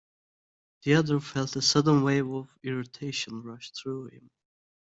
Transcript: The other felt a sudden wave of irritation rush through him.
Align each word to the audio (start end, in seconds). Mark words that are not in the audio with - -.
The 0.81 0.95
other 0.95 1.19
felt 1.19 1.55
a 1.55 1.61
sudden 1.61 2.01
wave 2.03 2.27
of 2.27 2.49
irritation 2.63 3.43
rush 3.43 3.69
through 3.69 4.07
him. 4.07 4.29